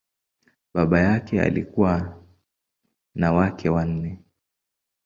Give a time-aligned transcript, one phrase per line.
[0.73, 2.23] Baba yake alikuwa
[3.15, 4.17] na wake wanne.